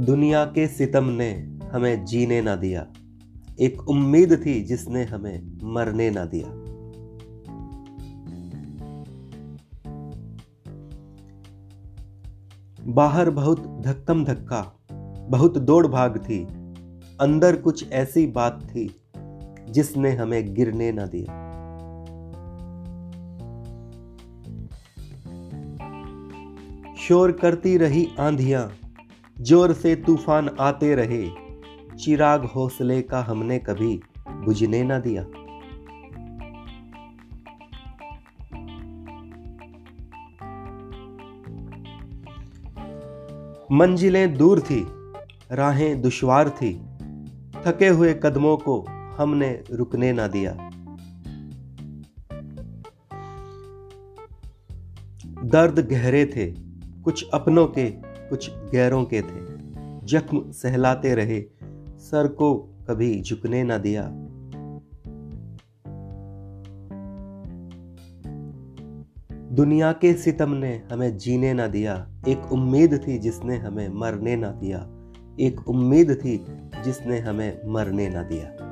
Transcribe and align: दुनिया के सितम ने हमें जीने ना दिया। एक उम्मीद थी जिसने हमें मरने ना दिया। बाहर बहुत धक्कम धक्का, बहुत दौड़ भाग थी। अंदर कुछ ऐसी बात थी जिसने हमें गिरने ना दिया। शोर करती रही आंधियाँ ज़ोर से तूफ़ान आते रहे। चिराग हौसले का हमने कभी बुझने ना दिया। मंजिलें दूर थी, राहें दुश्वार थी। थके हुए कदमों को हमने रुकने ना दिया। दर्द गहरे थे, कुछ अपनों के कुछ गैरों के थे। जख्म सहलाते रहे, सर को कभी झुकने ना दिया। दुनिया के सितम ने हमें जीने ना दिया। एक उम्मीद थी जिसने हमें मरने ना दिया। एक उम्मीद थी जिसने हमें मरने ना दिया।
दुनिया 0.00 0.44
के 0.44 0.66
सितम 0.66 1.04
ने 1.04 1.58
हमें 1.72 2.04
जीने 2.04 2.42
ना 2.42 2.56
दिया। 2.56 2.86
एक 3.60 3.88
उम्मीद 3.88 4.46
थी 4.46 4.60
जिसने 4.60 5.04
हमें 5.04 5.58
मरने 5.64 6.10
ना 6.10 6.24
दिया। 6.24 6.48
बाहर 12.86 13.30
बहुत 13.30 13.80
धक्कम 13.80 14.24
धक्का, 14.24 14.78
बहुत 15.28 15.58
दौड़ 15.58 15.86
भाग 15.86 16.18
थी। 16.18 16.44
अंदर 17.20 17.56
कुछ 17.56 17.92
ऐसी 17.92 18.26
बात 18.26 18.60
थी 18.64 19.00
जिसने 19.70 20.10
हमें 20.10 20.54
गिरने 20.54 20.92
ना 20.92 21.06
दिया। 21.06 21.50
शोर 26.96 27.32
करती 27.32 27.76
रही 27.76 28.08
आंधियाँ 28.20 28.72
ज़ोर 29.40 29.72
से 29.72 29.94
तूफ़ान 29.96 30.48
आते 30.60 30.94
रहे। 30.94 31.28
चिराग 31.98 32.44
हौसले 32.44 33.02
का 33.02 33.20
हमने 33.20 33.58
कभी 33.58 34.00
बुझने 34.28 34.82
ना 34.82 34.98
दिया। 34.98 35.22
मंजिलें 43.72 44.34
दूर 44.36 44.60
थी, 44.60 44.86
राहें 45.52 46.02
दुश्वार 46.02 46.50
थी। 46.50 46.72
थके 47.66 47.88
हुए 47.88 48.14
कदमों 48.14 48.56
को 48.56 48.80
हमने 49.16 49.62
रुकने 49.72 50.12
ना 50.12 50.26
दिया। 50.28 50.52
दर्द 55.44 55.88
गहरे 55.88 56.24
थे, 56.26 56.46
कुछ 57.02 57.28
अपनों 57.34 57.66
के 57.66 58.09
कुछ 58.30 58.50
गैरों 58.50 59.04
के 59.04 59.22
थे। 59.22 59.60
जख्म 60.06 60.50
सहलाते 60.50 61.14
रहे, 61.14 61.44
सर 61.98 62.28
को 62.28 62.54
कभी 62.88 63.22
झुकने 63.22 63.62
ना 63.64 63.78
दिया। 63.78 64.10
दुनिया 69.52 69.92
के 69.92 70.14
सितम 70.14 70.50
ने 70.50 70.82
हमें 70.92 71.18
जीने 71.18 71.54
ना 71.54 71.66
दिया। 71.66 72.08
एक 72.28 72.52
उम्मीद 72.52 73.00
थी 73.08 73.18
जिसने 73.18 73.56
हमें 73.56 73.88
मरने 73.88 74.36
ना 74.36 74.50
दिया। 74.50 74.90
एक 75.40 75.68
उम्मीद 75.68 76.10
थी 76.10 76.46
जिसने 76.84 77.18
हमें 77.18 77.60
मरने 77.66 78.08
ना 78.08 78.22
दिया। 78.22 78.69